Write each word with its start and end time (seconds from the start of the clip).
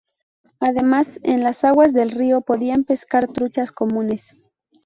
Además 0.59 1.19
en 1.21 1.43
las 1.43 1.63
aguas 1.63 1.93
del 1.93 2.09
río 2.09 2.41
podían 2.41 2.85
pescar 2.85 3.27
truchas 3.31 3.71
comunes. 3.71 4.35